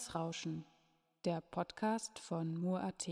[0.00, 0.64] Netzrauschen,
[1.26, 3.06] der Podcast von Mur.at.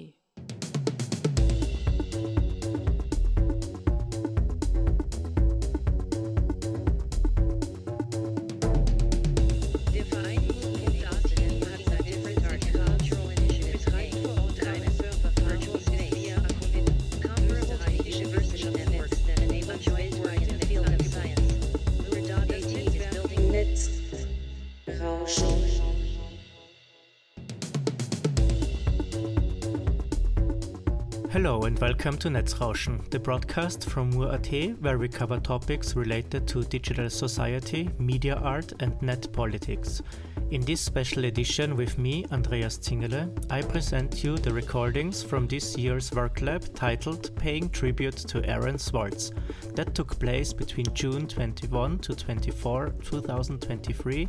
[31.38, 36.64] Hello and welcome to Netzrauschen, the broadcast from Mur.at where we cover topics related to
[36.64, 40.03] digital society, media art and net politics.
[40.50, 45.78] In this special edition with me, Andreas Zingerle, I present you the recordings from this
[45.78, 49.31] year's work lab titled Paying Tribute to Aaron Swartz
[49.77, 54.28] that took place between June 21 to 24, 2023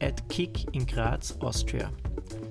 [0.00, 1.92] at KIG in Graz, Austria.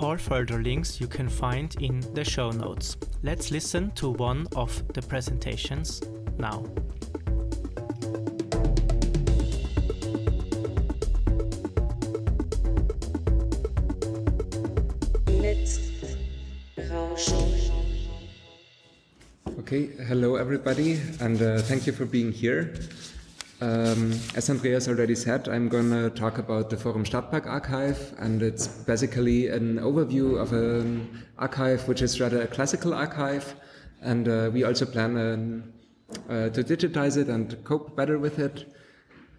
[0.00, 2.96] All further links you can find in the show notes.
[3.24, 6.00] Let's listen to one of the presentations
[6.38, 6.64] now.
[19.58, 22.72] Okay, hello everybody, and uh, thank you for being here.
[23.60, 28.40] Um, as Andreas already said, I'm going to talk about the Forum Stadtpark archive, and
[28.40, 33.56] it's basically an overview of an archive which is rather a classical archive,
[34.00, 35.72] and uh, we also plan
[36.28, 38.72] uh, to digitize it and cope better with it.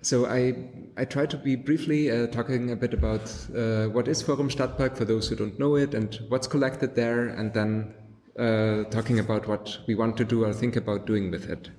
[0.01, 4.21] So I I try to be briefly uh, talking a bit about uh, what is
[4.21, 7.93] Forum Stadtpark for those who don't know it and what's collected there, and then
[8.37, 11.69] uh, talking about what we want to do or think about doing with it.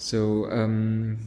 [0.00, 1.18] So um,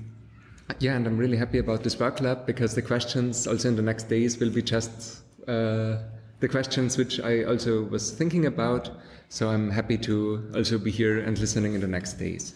[0.79, 3.83] yeah, and I'm really happy about this work lab because the questions also in the
[3.83, 5.97] next days will be just uh,
[6.39, 8.89] the questions which I also was thinking about.
[9.29, 12.55] So I'm happy to also be here and listening in the next days.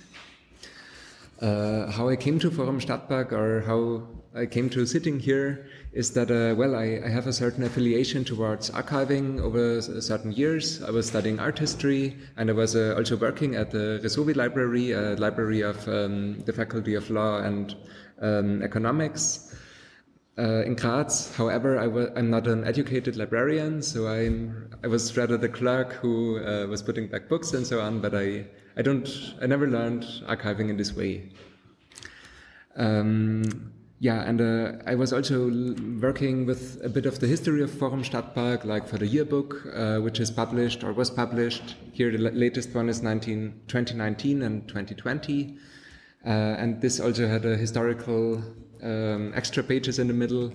[1.39, 6.11] Uh, how I came to Forum Stadtpark or how I came to sitting here is
[6.11, 10.83] that, uh, well, I, I, have a certain affiliation towards archiving over s- certain years.
[10.83, 14.91] I was studying art history and I was uh, also working at the ReSoWi Library,
[14.91, 17.75] a library of um, the Faculty of Law and
[18.21, 19.55] um, Economics.
[20.37, 25.17] Uh, in Graz, however, i w- I'm not an educated librarian, so I'm I was
[25.17, 28.01] rather the clerk who uh, was putting back books and so on.
[28.01, 28.45] But I
[28.77, 29.09] I don't
[29.41, 31.31] I never learned archiving in this way.
[32.75, 35.49] Um, yeah, and uh, I was also
[35.99, 39.97] working with a bit of the history of Forum Stadtpark, like for the yearbook, uh,
[39.97, 41.75] which is published or was published.
[41.93, 45.57] Here, the latest one is 19, 2019 and 2020.
[46.23, 48.43] Uh, and this also had a historical
[48.83, 50.53] um, extra pages in the middle.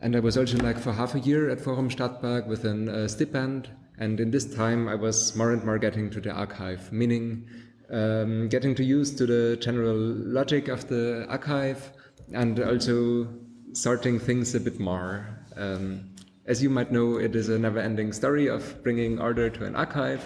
[0.00, 3.06] And I was also like for half a year at Forum Stadtpark with an uh,
[3.06, 3.68] stipend.
[3.98, 7.46] And in this time, I was more and more getting to the archive, meaning
[7.90, 11.92] um, getting to use to the general logic of the archive
[12.32, 13.28] and also
[13.72, 15.26] sorting things a bit more.
[15.56, 16.10] Um,
[16.46, 20.24] as you might know, it is a never-ending story of bringing order to an archive.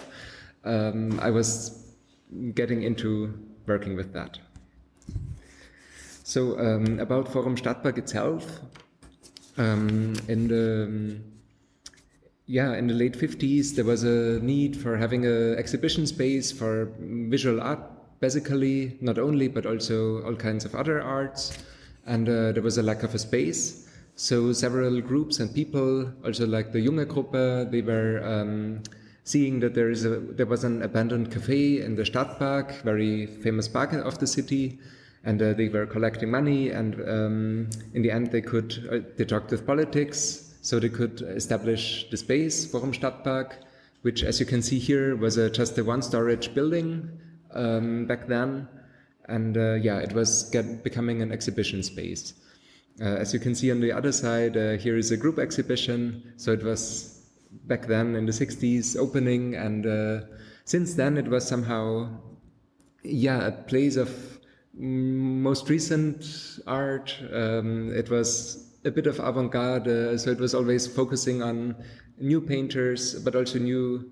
[0.64, 1.92] Um, I was
[2.54, 4.38] getting into working with that.
[6.24, 8.60] So um, about Forum Stadtpark itself,
[9.56, 11.20] um, in the
[12.46, 16.92] yeah in the late 50s there was a need for having an exhibition space for
[16.98, 17.80] visual art
[18.20, 21.58] basically not only but also all kinds of other arts
[22.10, 23.88] and uh, there was a lack of a space.
[24.16, 28.82] So several groups and people also like the junge gruppe they were um,
[29.24, 33.68] seeing that there is a there was an abandoned cafe in the Stadtpark very famous
[33.68, 34.78] park of the city.
[35.22, 39.24] And uh, they were collecting money and um, in the end they could uh, they
[39.24, 40.20] talked with politics.
[40.62, 43.52] So they could establish the space Forum Stadtpark
[44.02, 47.10] which, as you can see here, was a, just a one storage building
[47.52, 48.68] um, back then.
[49.30, 52.34] And uh, yeah, it was get, becoming an exhibition space.
[53.00, 56.34] Uh, as you can see on the other side, uh, here is a group exhibition.
[56.36, 57.24] So it was
[57.66, 60.26] back then in the 60s opening, and uh,
[60.64, 62.10] since then it was somehow,
[63.02, 64.10] yeah, a place of
[64.74, 67.16] most recent art.
[67.32, 71.76] Um, it was a bit of avant garde, so it was always focusing on
[72.18, 74.10] new painters, but also new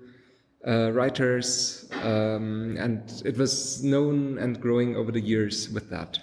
[0.67, 6.19] uh, writers, um, and it was known and growing over the years with that.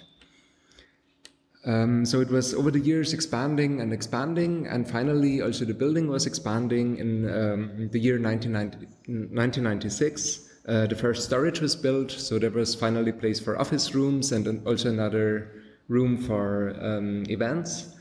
[1.66, 6.06] Um, so it was over the years expanding and expanding, and finally also the building
[6.06, 10.42] was expanding in um, the year 1996.
[10.68, 14.64] Uh, the first storage was built, so there was finally place for office rooms and
[14.66, 17.94] also another room for um, events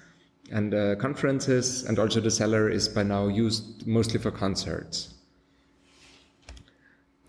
[0.52, 5.15] and uh, conferences, and also the cellar is by now used mostly for concerts.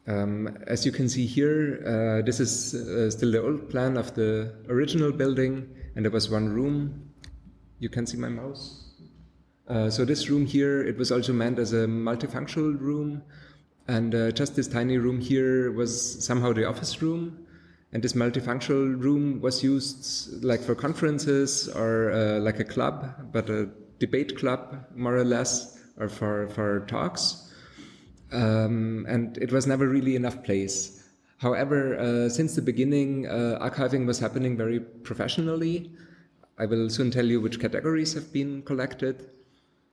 [0.08, 4.14] Um, as you can see here, uh, this is uh, still the old plan of
[4.14, 7.10] the original building, and there was one room.
[7.80, 8.84] You can see my mouse.
[9.66, 13.22] Uh, so this room here, it was also meant as a multifunctional room,
[13.88, 17.44] and uh, just this tiny room here was somehow the office room,
[17.92, 23.50] and this multifunctional room was used like for conferences or uh, like a club, but
[23.50, 23.68] a
[23.98, 27.45] debate club more or less, or for for talks
[28.32, 31.04] um, and it was never really enough place.
[31.38, 35.90] However, uh, since the beginning, uh, archiving was happening very professionally.
[36.58, 39.30] I will soon tell you which categories have been collected.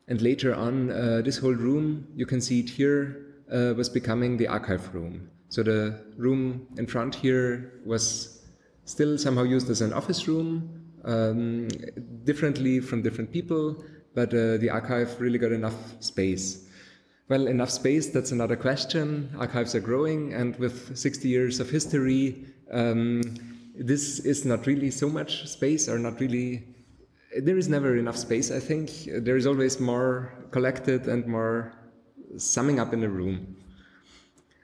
[0.07, 4.37] And later on, uh, this whole room, you can see it here, uh, was becoming
[4.37, 5.29] the archive room.
[5.49, 8.41] So the room in front here was
[8.85, 11.67] still somehow used as an office room, um,
[12.23, 13.83] differently from different people,
[14.15, 16.62] but uh, the archive really got enough space.
[17.29, 19.33] Well, enough space, that's another question.
[19.37, 23.21] Archives are growing, and with 60 years of history, um,
[23.75, 26.67] this is not really so much space, or not really.
[27.41, 28.91] There is never enough space, I think.
[29.07, 31.73] There is always more collected and more
[32.37, 33.55] summing up in a room.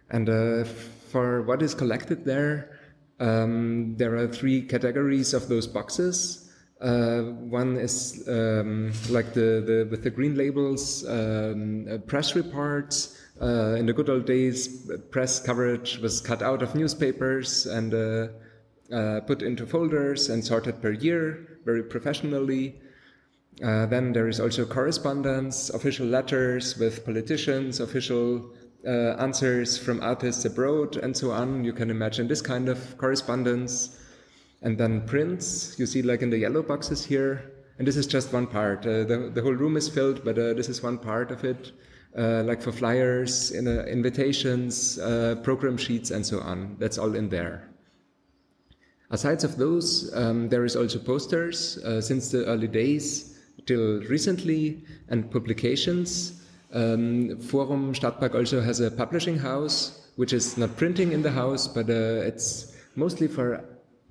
[0.10, 0.66] And uh,
[1.12, 2.78] for what is collected there,
[3.22, 6.49] um, there are three categories of those boxes.
[6.82, 13.18] Uh, one is um, like the, the with the green labels, um, uh, press reports.
[13.42, 18.28] Uh, in the good old days, press coverage was cut out of newspapers and uh,
[18.94, 22.76] uh, put into folders and sorted per year, very professionally.
[23.64, 28.54] Uh, then there is also correspondence, official letters with politicians, official
[28.86, 31.66] answers from artists abroad, and so on.
[31.66, 33.99] You can imagine this kind of correspondence.
[34.62, 37.52] And then prints, you see like in the yellow boxes here.
[37.78, 38.86] And this is just one part.
[38.86, 41.72] Uh, the, the whole room is filled, but uh, this is one part of it.
[42.18, 46.76] Uh, like for flyers, in, uh, invitations, uh, program sheets, and so on.
[46.80, 47.70] That's all in there.
[49.12, 54.84] Aside of those, um, there is also posters uh, since the early days till recently,
[55.10, 56.42] and publications.
[56.74, 61.68] Um, Forum Stadtpark also has a publishing house, which is not printing in the house,
[61.68, 63.64] but it's mostly for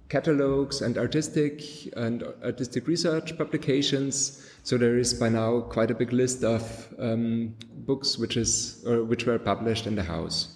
[0.09, 1.63] catalogs and artistic
[1.97, 4.45] and artistic research publications.
[4.63, 6.63] So there is by now quite a big list of
[6.99, 7.55] um,
[7.87, 10.55] books which is which were published in the house.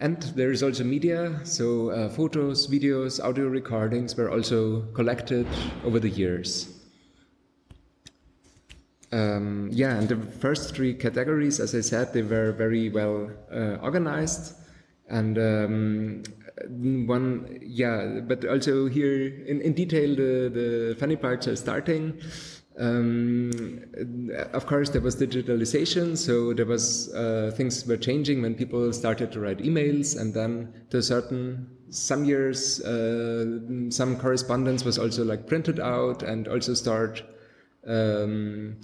[0.00, 5.44] And there is also media, so uh, photos, videos, audio recordings were also collected
[5.84, 6.68] over the years.
[9.10, 13.78] Um, yeah, and the first three categories, as I said, they were very well uh,
[13.82, 14.54] organized,
[15.08, 16.22] and um,
[16.68, 22.20] one yeah but also here in, in detail the, the funny parts are starting.
[22.78, 23.82] Um,
[24.52, 29.32] of course there was digitalization so there was uh, things were changing when people started
[29.32, 33.58] to write emails and then to a certain some years uh,
[33.90, 37.20] some correspondence was also like printed out and also stored
[37.88, 38.76] um,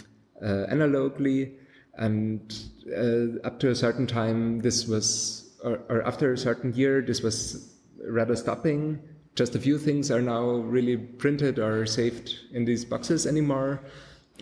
[0.43, 1.53] uh, analogically
[1.97, 2.65] and
[2.97, 7.23] uh, up to a certain time this was or, or after a certain year, this
[7.23, 7.75] was
[8.07, 9.01] rather stopping.
[9.35, 13.81] Just a few things are now really printed or saved in these boxes anymore,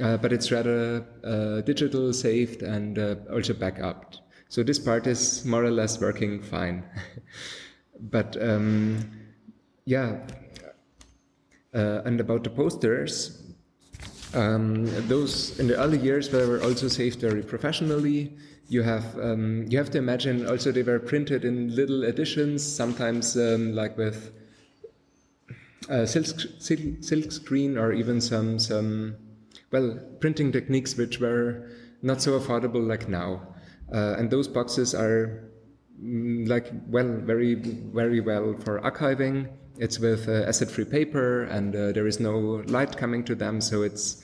[0.00, 4.14] uh, but it's rather uh, digital, saved, and uh, also backup.
[4.48, 6.84] So this part is more or less working fine.
[8.00, 9.10] but um,
[9.86, 10.18] yeah,
[11.74, 13.42] uh, and about the posters,
[14.34, 18.36] um, those in the early years were also saved very professionally
[18.72, 23.36] you have um, you have to imagine also they were printed in little editions, sometimes
[23.36, 24.32] um, like with
[25.90, 26.26] uh, silk,
[26.58, 29.14] silk, silk screen or even some some
[29.70, 31.68] well printing techniques which were
[32.00, 33.42] not so affordable like now.
[33.92, 35.50] Uh, and those boxes are
[36.02, 39.48] mm, like well, very very well for archiving.
[39.78, 43.82] It's with uh, acid-free paper, and uh, there is no light coming to them, so
[43.82, 44.22] it's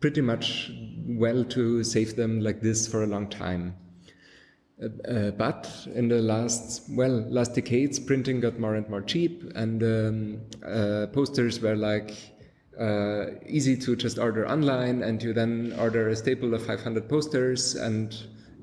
[0.00, 0.70] pretty much
[1.06, 3.74] well to save them like this for a long time.
[4.80, 9.42] Uh, uh, but in the last well last decades, printing got more and more cheap,
[9.56, 12.14] and um, uh, posters were like
[12.78, 17.74] uh, easy to just order online, and you then order a staple of 500 posters,
[17.74, 18.14] and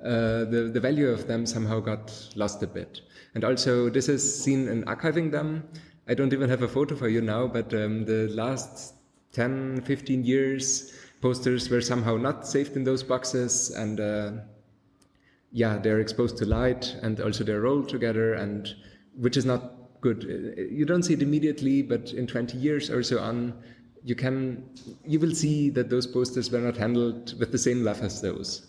[0.05, 3.01] uh, the the value of them somehow got lost a bit.
[3.33, 5.67] And also, this is seen in archiving them.
[6.07, 8.93] I don't even have a photo for you now, but um, the last
[9.33, 10.93] 10, 15 years,
[11.25, 14.31] posters were somehow not saved in those boxes, and uh,
[15.51, 18.75] yeah, they're exposed to light and also they're rolled together, and
[19.17, 20.21] which is not good.
[20.71, 23.55] You don't see it immediately, but in 20 years or so on,
[24.03, 24.69] you can
[25.03, 28.67] you will see that those posters were not handled with the same love as those.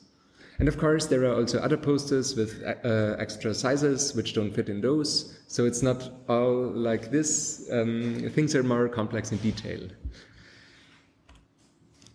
[0.59, 4.71] And of course, there are also other posters with uh, extra sizes which don't fit
[4.71, 5.39] in those.
[5.47, 7.69] So it's not all like this.
[7.71, 9.91] Um, things are more complex in detail.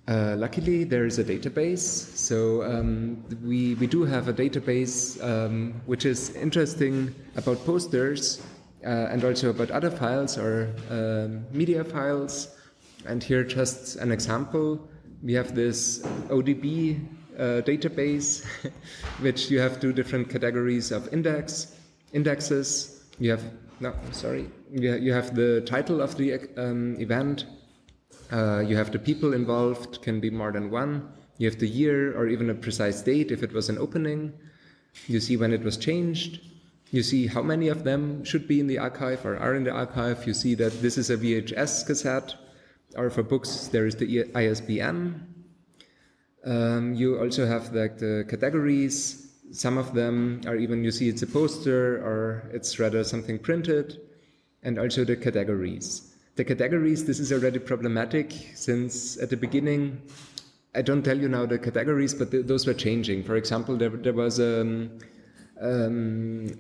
[0.08, 1.80] Uh, luckily, there is a database.
[1.80, 8.42] So um, we, we do have a database um, which is interesting about posters
[8.84, 12.56] uh, and also about other files or um, media files.
[13.06, 14.88] And here, just an example.
[15.24, 17.00] We have this ODB
[17.38, 18.46] uh, database,
[19.20, 21.76] which you have two different categories of index
[22.14, 23.06] indexes.
[23.20, 23.44] You have
[23.80, 24.50] no, sorry.
[24.72, 27.46] You have the title of the um, event
[28.32, 31.12] uh, you have the people involved, can be more than one.
[31.38, 34.34] You have the year or even a precise date if it was an opening.
[35.08, 36.40] You see when it was changed.
[36.92, 39.72] You see how many of them should be in the archive or are in the
[39.72, 40.28] archive.
[40.28, 42.36] You see that this is a VHS cassette,
[42.96, 45.28] or for books, there is the ISBN.
[46.46, 49.28] Um, you also have like the categories.
[49.52, 54.00] Some of them are even, you see it's a poster or it's rather something printed,
[54.64, 56.11] and also the categories.
[56.36, 60.02] The categories, this is already problematic since at the beginning,
[60.74, 63.24] I don't tell you now the categories, but th those were changing.
[63.24, 65.00] For example, there, there was a, um,
[65.62, 66.60] um,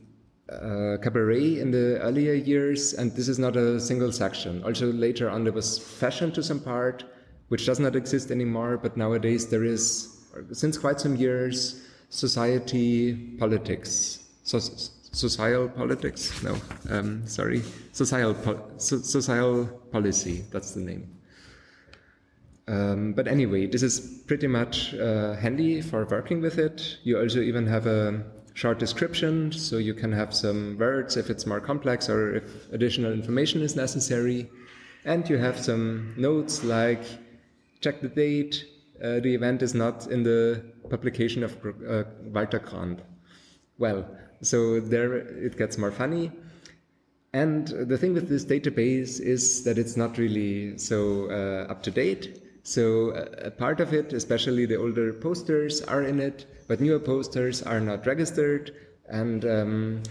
[0.50, 4.62] a cabaret in the earlier years, and this is not a single section.
[4.66, 7.06] Also, later on, there was fashion to some part,
[7.48, 14.20] which does not exist anymore, but nowadays there is, since quite some years, society, politics.
[14.44, 14.60] So,
[15.12, 16.42] social politics.
[16.44, 16.58] No,
[16.90, 20.44] um, sorry, social po- so, social policy.
[20.52, 21.22] That's the name.
[22.68, 27.00] Um, but anyway, this is pretty much uh, handy for working with it.
[27.04, 31.46] You also even have a short description, so you can have some words if it's
[31.46, 34.50] more complex or if additional information is necessary.
[35.04, 37.04] And you have some notes like
[37.82, 38.66] check the date.
[39.04, 43.00] Uh, the event is not in the publication of uh, Walter Grant.
[43.80, 44.06] Well,
[44.42, 46.32] so there it gets more funny.
[47.34, 51.92] And the thing with this database is that it's not really so uh, up to
[51.92, 52.42] date.
[52.64, 57.00] So uh, a part of it, especially the older posters, are in it, but newer
[57.00, 58.76] posters are not registered,
[59.08, 60.04] and um,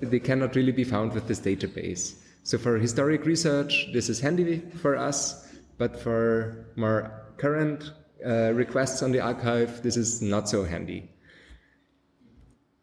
[0.00, 2.16] they cannot really be found with this database.
[2.44, 7.92] So for historic research, this is handy for us, but for more current
[8.24, 11.10] uh, requests on the archive, this is not so handy.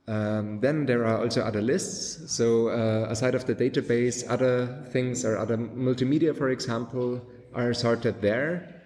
[0.08, 2.32] Um, then there are also other lists.
[2.32, 7.22] So uh, aside of the database, other things or other multimedia, for example,
[7.54, 8.84] are sorted there.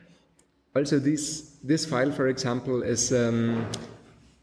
[0.76, 3.68] Also, this this file, for example, is um,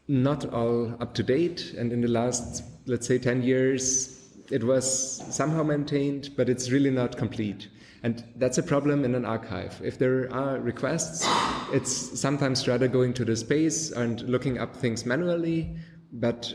[0.07, 5.23] not all up to date, and in the last, let's say, 10 years, it was
[5.33, 7.69] somehow maintained, but it's really not complete.
[8.03, 9.81] And that's a problem in an archive.
[9.83, 11.27] If there are requests,
[11.73, 15.75] it's sometimes rather going to the space and looking up things manually,
[16.13, 16.53] but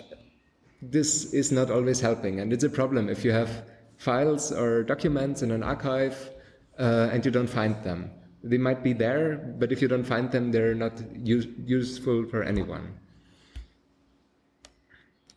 [0.82, 2.40] this is not always helping.
[2.40, 3.64] And it's a problem if you have
[3.96, 6.30] files or documents in an archive
[6.78, 8.10] uh, and you don't find them.
[8.42, 12.42] They might be there, but if you don't find them, they're not use useful for
[12.42, 12.98] anyone.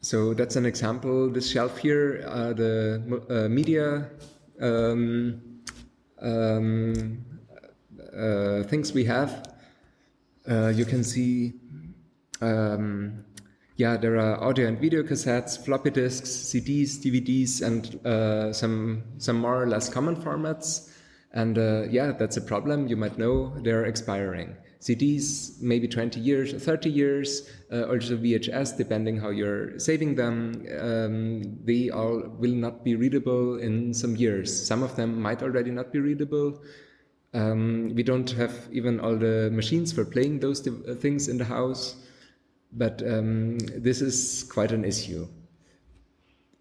[0.01, 1.29] So that's an example.
[1.29, 4.09] This shelf here are the uh, media
[4.59, 5.41] um,
[6.21, 7.25] um,
[8.15, 9.51] uh, things we have.
[10.49, 11.53] Uh, you can see
[12.41, 13.24] um,
[13.77, 19.37] yeah, there are audio and video cassettes, floppy disks, CDs, DVDs, and uh, some some
[19.37, 20.89] more or less common formats.
[21.33, 22.87] And uh, yeah, that's a problem.
[22.87, 24.55] You might know they're expiring.
[24.79, 31.57] CDs, maybe 20 years, 30 years, uh, also VHS, depending how you're saving them, um,
[31.65, 34.67] they all will not be readable in some years.
[34.67, 36.61] Some of them might already not be readable.
[37.33, 42.04] Um, we don't have even all the machines for playing those things in the house
[42.75, 45.27] But um, this is quite an issue.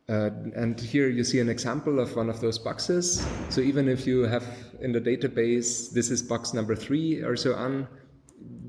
[0.09, 3.27] Uh, and here you see an example of one of those boxes.
[3.49, 4.45] So even if you have
[4.81, 7.89] in the database, this is box number three or so on,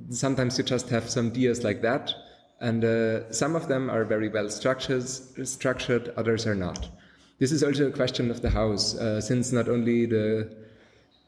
[0.10, 2.14] sometimes you just have some dias like that.
[2.62, 6.90] And uh, some of them are very well structured, structured, others are not.
[7.38, 10.56] This is also a question of the house, uh, since not only the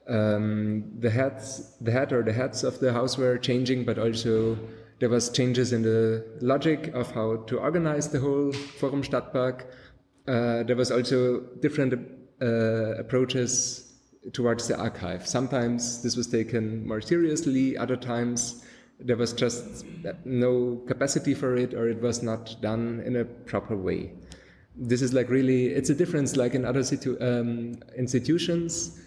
[0.07, 4.57] um, the heads, the head or the heads of the house were changing, but also
[4.99, 9.65] there was changes in the logic of how to organize the whole Forum Stadtpark.
[10.27, 11.93] Uh, there was also different
[12.41, 12.45] uh,
[12.95, 13.93] approaches
[14.33, 15.25] towards the archive.
[15.25, 18.63] Sometimes this was taken more seriously, other times
[18.99, 19.85] there was just
[20.25, 24.11] no capacity for it or it was not done in a proper way
[24.77, 29.01] this is like really it's a difference like in other situ- um, institutions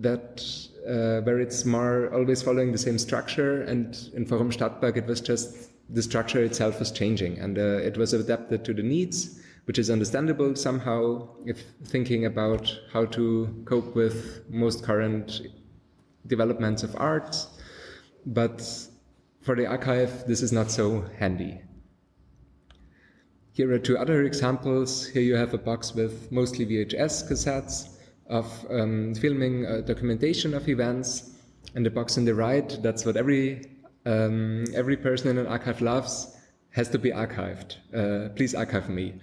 [0.00, 0.44] that
[0.86, 3.62] uh, where it's more always following the same structure.
[3.62, 7.38] And in forum stadtpark it was just the structure itself was changing.
[7.38, 12.78] And uh, it was adapted to the needs which is understandable somehow if thinking about
[12.92, 15.40] how to cope with most current
[16.26, 17.34] developments of art
[18.26, 18.62] but
[19.42, 21.60] for the archive this is not so handy.
[23.52, 25.06] Here are two other examples.
[25.06, 27.93] Here you have a box with mostly VHS cassettes
[28.28, 31.30] of um, filming uh, documentation of events.
[31.74, 33.64] And the box on the right, that's what every,
[34.06, 36.36] um, every person in an archive loves,
[36.70, 37.76] has to be archived.
[37.94, 39.14] Uh, please archive me.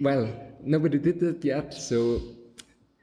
[0.00, 2.20] Well, nobody did it yet, so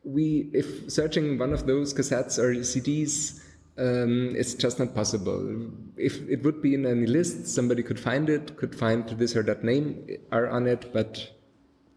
[0.03, 3.41] we, if searching one of those cassettes or CDs
[3.77, 5.69] um, it's just not possible.
[5.97, 9.43] If it would be in any list, somebody could find it, could find this or
[9.43, 11.31] that name are on it, but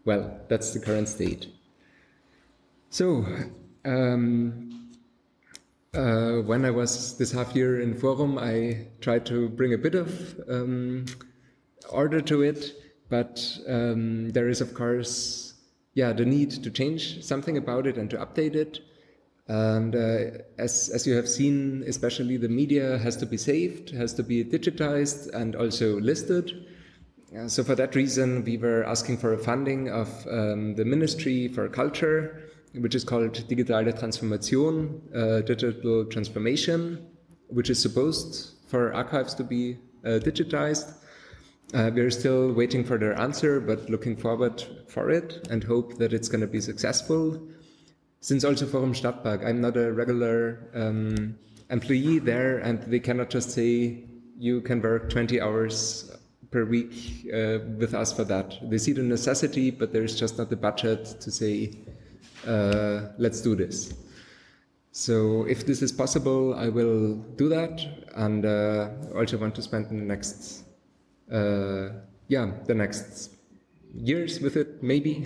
[0.05, 1.47] well, that's the current state.
[2.91, 3.23] So,
[3.85, 4.89] um,
[5.93, 9.93] uh, when I was this half year in Forum, I tried to bring a bit
[9.93, 11.05] of um,
[11.91, 12.73] order to it,
[13.07, 15.53] but um, there is, of course,
[15.93, 18.79] yeah, the need to change something about it and to update it.
[19.47, 24.15] And uh, as, as you have seen, especially the media has to be saved, has
[24.15, 26.65] to be digitized and also listed.
[27.45, 31.69] So for that reason, we were asking for a funding of um, the Ministry for
[31.69, 37.05] Culture, which is called Digitale Transformation, uh, digital transformation,
[37.47, 40.93] which is supposed for archives to be uh, digitized.
[41.73, 46.13] Uh, we're still waiting for their answer, but looking forward for it and hope that
[46.13, 47.39] it's going to be successful
[48.21, 51.37] since also Forum Stadtpark, I'm not a regular um,
[51.69, 54.03] employee there, and they cannot just say
[54.37, 56.11] you can work 20 hours
[56.51, 58.57] per week uh, with us for that.
[58.69, 61.71] They see the necessity, but there's just not the budget to say,
[62.47, 63.93] uh, let's do this.
[64.91, 69.89] So if this is possible, I will do that, and uh, also want to spend
[69.89, 70.63] the next,
[71.31, 71.89] uh,
[72.27, 73.31] yeah, the next
[73.93, 75.25] years with it, maybe,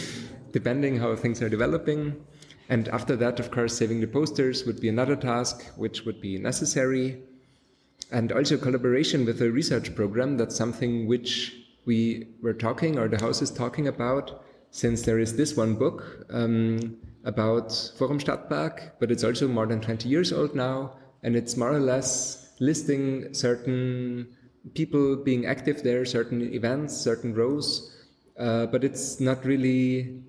[0.52, 2.24] depending how things are developing.
[2.68, 6.38] And after that, of course, saving the posters would be another task, which would be
[6.38, 7.22] necessary.
[8.10, 13.20] And also collaboration with a research program, that's something which we were talking, or the
[13.20, 14.42] house is talking about,
[14.74, 19.80] since there is this one book um, about Forum Stadtpark, but it's also more than
[19.80, 24.26] 20 years old now, and it's more or less listing certain
[24.74, 27.94] people being active there, certain events, certain rows,
[28.36, 30.20] uh, but it's not really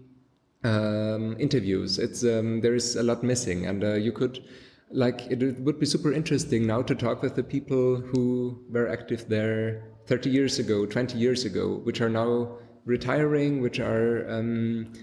[0.63, 1.97] um, interviews.
[1.97, 4.45] It's um, there is a lot missing, and uh, you could
[4.91, 9.27] like it would be super interesting now to talk with the people who were active
[9.27, 14.93] there 30 years ago, 20 years ago, which are now retiring, which are um,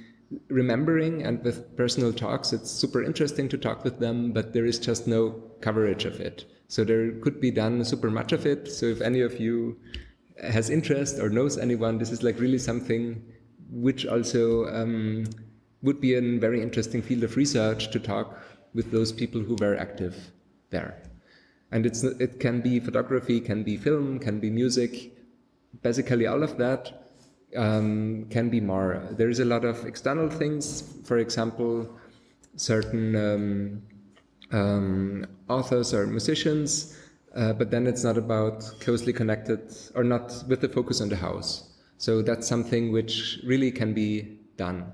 [0.48, 4.78] remembering, and with personal talks, it's super interesting to talk with them, but there is
[4.78, 6.44] just no coverage of it.
[6.68, 8.70] So there could be done super much of it.
[8.72, 9.78] So if any of you
[10.42, 13.22] has interest or knows anyone, this is like really something
[13.70, 15.24] which also um,
[15.82, 18.38] would be a very interesting field of research to talk
[18.74, 20.32] with those people who were active
[20.70, 21.02] there.
[21.70, 25.14] And it's, it can be photography, can be film, can be music,
[25.82, 27.01] basically all of that
[27.56, 29.02] um, can be more.
[29.12, 31.88] There is a lot of external things, for example,
[32.56, 33.82] certain um,
[34.52, 36.98] um, authors or musicians,
[37.34, 41.16] uh, but then it's not about closely connected or not with the focus on the
[41.16, 41.70] house.
[41.98, 44.92] So that's something which really can be done.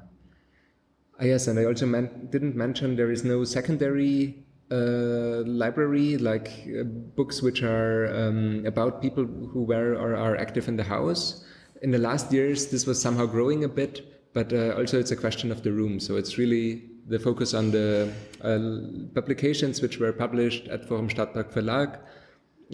[1.21, 6.51] Ah, yes, and I also man didn't mention there is no secondary uh, library, like
[6.79, 11.45] uh, books which are um, about people who were or are active in the house.
[11.83, 15.17] In the last years, this was somehow growing a bit, but uh, also it's a
[15.17, 16.01] question of the room.
[16.01, 18.13] So it's really the focus on the
[18.43, 21.99] uh, publications which were published at Forum Stadtpark Verlag,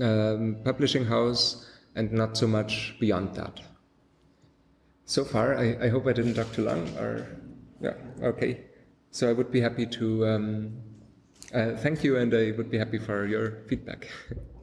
[0.03, 3.61] um, publishing house, and not so much beyond that.
[5.05, 7.27] So far, I, I hope I didn't talk too long, or
[7.81, 8.62] yeah, okay.
[9.11, 10.73] So I would be happy to um,
[11.53, 14.09] uh, thank you, and I would be happy for your feedback.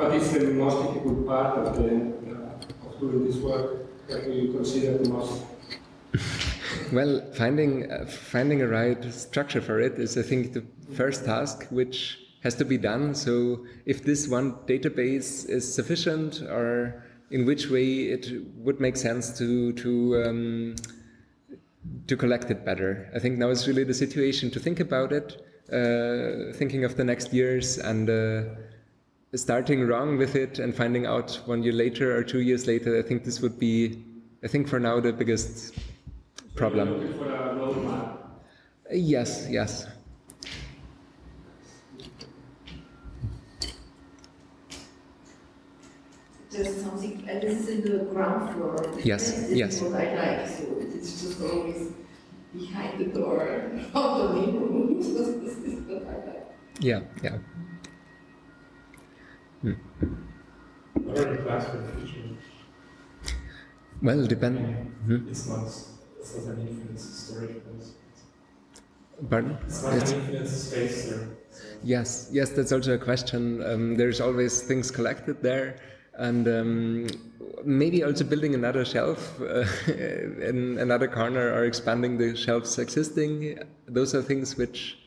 [0.00, 1.88] What is the most difficult part of, the,
[2.32, 3.86] uh, of doing this work?
[4.08, 5.42] What do you consider the most?
[6.92, 11.66] Well, finding uh, finding a right structure for it is, I think, the first task
[11.68, 13.14] which has to be done.
[13.14, 19.36] So, if this one database is sufficient, or in which way it would make sense
[19.38, 20.76] to to um,
[22.06, 23.10] to collect it better.
[23.14, 25.26] I think now is really the situation to think about it,
[25.70, 28.08] uh, thinking of the next years and.
[28.08, 28.42] Uh,
[29.38, 33.02] starting wrong with it and finding out one year later or two years later, I
[33.02, 34.02] think this would be,
[34.42, 35.74] I think for now, the biggest
[36.56, 36.88] problem.
[36.88, 37.28] You're looking for
[38.90, 38.96] a.
[38.96, 39.86] Yes, yes.
[46.50, 48.76] just something, and this is in the ground floor.
[49.04, 49.74] Yes, This yes.
[49.76, 51.92] is what I like, so it's just always
[52.52, 54.86] behind the door of the living room.
[55.00, 56.46] This is what I like.
[56.80, 57.38] Yeah, yeah.
[59.62, 62.28] What are the plans for the future?
[64.02, 64.58] Well, depend.
[65.04, 65.28] Hmm?
[65.28, 67.92] It's not, it's not an infinite storage place.
[69.28, 69.58] Pardon?
[69.66, 71.28] It's not It's- an infinite space there.
[71.50, 73.62] So Yes, yes, that's also a question.
[73.62, 75.76] Um, there's always things collected there,
[76.14, 77.06] and um,
[77.64, 83.58] maybe also building another shelf uh, in another corner or expanding the shelves existing.
[83.86, 84.98] Those are things which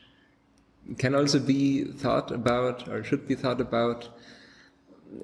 [0.98, 4.10] can also be thought about or should be thought about.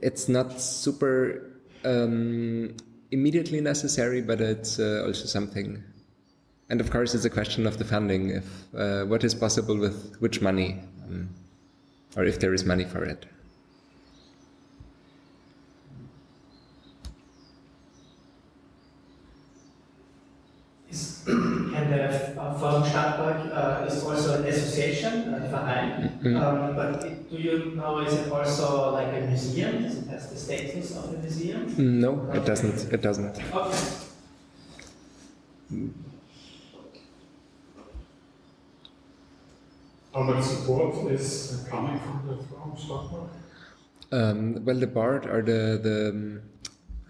[0.03, 2.76] It's not super um,
[3.11, 5.83] immediately necessary, but it's uh, also something.
[6.68, 8.31] And of course, it's a question of the funding.
[8.31, 11.29] If uh, what is possible with which money, um,
[12.16, 13.26] or if there is money for it.
[21.92, 26.18] and the uh, Forum Stadtpark uh, is also an association, a Verein.
[26.22, 26.37] Mhm.
[26.42, 29.83] Um, but it, do you know, is it also like a museum?
[29.83, 32.00] Does it has the status of a museum?
[32.00, 32.92] No, it doesn't.
[32.92, 33.37] It doesn't.
[33.55, 33.79] Okay.
[40.14, 43.29] How much support is coming from the Forum Stadtpark?
[44.12, 46.42] Um, well, the board are the the um,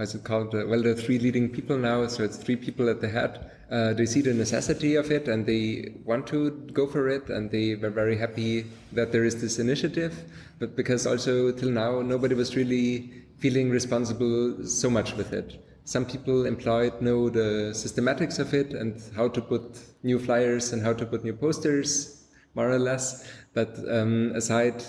[0.01, 0.55] how's it called?
[0.55, 2.07] Uh, well, the three leading people now.
[2.07, 3.51] So it's three people at the head.
[3.71, 7.51] Uh, they see the necessity of it and they want to go for it, and
[7.51, 10.15] they were very happy that there is this initiative.
[10.59, 15.63] But because also till now nobody was really feeling responsible so much with it.
[15.85, 20.83] Some people employed know the systematics of it and how to put new flyers and
[20.83, 23.29] how to put new posters more or less.
[23.53, 24.83] But um, aside,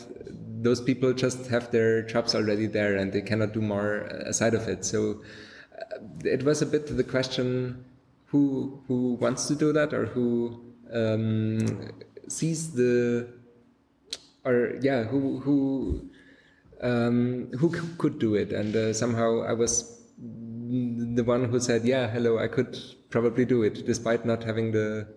[0.62, 4.67] those people just have their jobs already there and they cannot do more aside of
[4.67, 4.86] it.
[4.86, 5.21] So
[5.76, 7.84] uh, it was a bit the question
[8.28, 10.60] who who wants to do that or who
[10.93, 11.91] um,
[12.28, 13.28] sees the
[14.45, 16.10] or yeah who who
[16.82, 22.08] um, who could do it and uh, somehow I was the one who said yeah
[22.08, 22.78] hello I could
[23.10, 25.08] probably do it despite not having the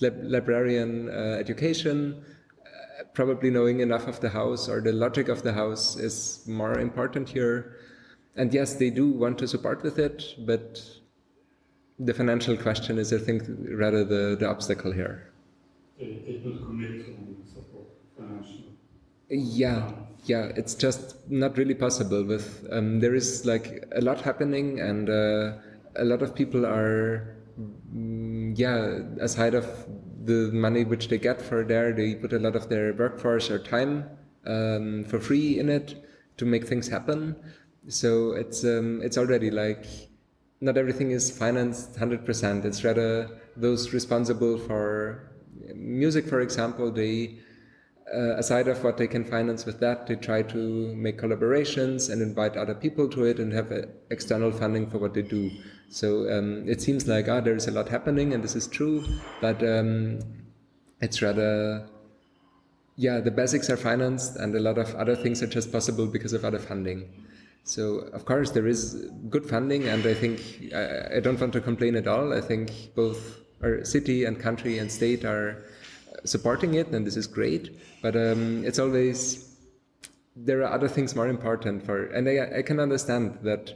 [0.00, 2.37] lib- librarian uh, education uh,
[3.18, 7.28] probably knowing enough of the house or the logic of the house is more important
[7.28, 7.76] here
[8.36, 10.80] and yes they do want to support with it but
[11.98, 13.42] the financial question is I think
[13.84, 15.28] rather the, the obstacle here
[15.98, 18.76] they don't commit to support financially.
[19.30, 19.92] Yeah,
[20.24, 22.24] yeah, it's just not really possible.
[22.24, 25.52] With um, there is like a lot happening, and uh,
[25.96, 27.36] a lot of people are,
[27.94, 29.66] mm, yeah, aside of
[30.28, 33.58] the money which they get for there, they put a lot of their workforce or
[33.58, 33.92] time
[34.46, 35.88] um, for free in it
[36.38, 37.36] to make things happen.
[37.88, 39.84] So it's um, it's already like
[40.60, 42.64] not everything is financed hundred percent.
[42.64, 43.10] It's rather
[43.56, 44.88] those responsible for
[45.74, 47.38] music, for example, they
[48.14, 52.22] uh, aside of what they can finance with that, they try to make collaborations and
[52.22, 55.50] invite other people to it and have uh, external funding for what they do.
[55.90, 59.04] So um, it seems like ah, there is a lot happening, and this is true,
[59.40, 60.20] but um,
[61.00, 61.88] it's rather
[62.96, 66.32] yeah, the basics are financed, and a lot of other things are just possible because
[66.32, 67.08] of other funding.
[67.62, 70.40] So of course there is good funding, and I think
[70.74, 72.32] I, I don't want to complain at all.
[72.32, 75.64] I think both our city and country and state are
[76.24, 77.78] supporting it, and this is great.
[78.02, 79.56] But um, it's always
[80.34, 83.74] there are other things more important for, and I, I can understand that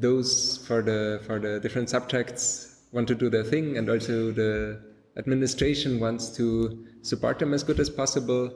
[0.00, 4.80] those for the for the different subjects want to do their thing, and also the
[5.16, 8.52] administration wants to support them as good as possible.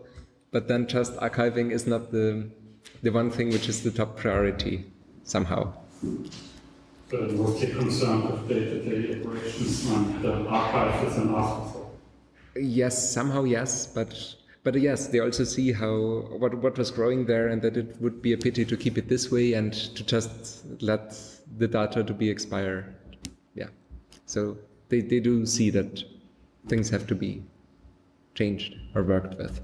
[0.53, 2.51] But then just archiving is not the
[3.03, 4.85] the one thing which is the top priority
[5.25, 5.73] somehow.
[7.11, 11.91] So mostly concerned with day-to-day operations and the archive is an afterthought.
[12.57, 14.15] Yes, somehow yes, but
[14.63, 18.01] but uh, yes, they also see how what what was growing there, and that it
[18.01, 21.17] would be a pity to keep it this way and to just let
[21.59, 22.95] the data to be expired.
[23.55, 23.69] Yeah,
[24.27, 26.05] so they they do see that
[26.69, 27.43] things have to be
[28.35, 29.61] changed or worked with.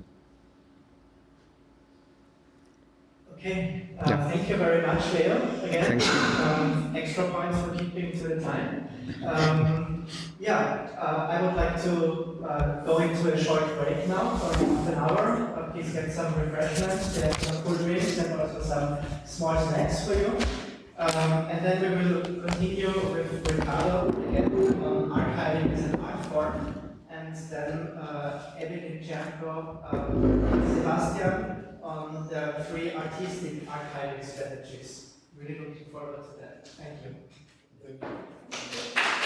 [3.46, 4.28] Okay, uh, Yeah.
[4.28, 5.38] thank you very much, Leo.
[5.62, 6.44] Again, Thank you.
[6.44, 8.88] Um, extra points for keeping to the time.
[9.24, 10.06] Um,
[10.40, 14.88] yeah, uh, I would like to uh, go into a short break now for half
[14.90, 15.26] an hour.
[15.54, 20.14] Uh, please get some refreshments, get some cool drinks, and also some small snacks for
[20.18, 20.34] you.
[20.98, 24.50] Um, and then we will continue with Ricardo again
[24.82, 26.74] on archiving as an art form,
[27.10, 31.55] and then uh, Evelyn Cherko, uh, Sebastian
[31.86, 35.12] Um, on the free artistic archiving strategies.
[35.38, 36.66] Really looking forward to that.
[36.66, 36.98] Thank
[38.02, 39.25] you.